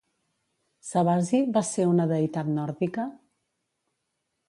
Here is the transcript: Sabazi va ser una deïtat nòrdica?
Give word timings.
Sabazi 0.91 1.43
va 1.59 1.63
ser 1.73 1.87
una 1.91 2.09
deïtat 2.15 2.53
nòrdica? 2.57 3.09